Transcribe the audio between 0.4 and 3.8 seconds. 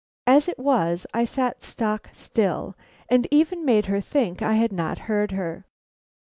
it was I sat stock still, and even